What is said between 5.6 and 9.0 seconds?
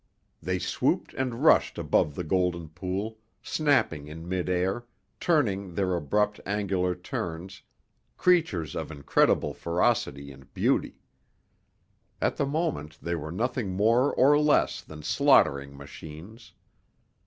their abrupt, angular turns, creatures of